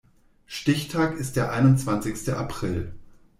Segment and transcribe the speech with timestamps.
[0.47, 2.95] Stichtag ist der einundzwanzigste April.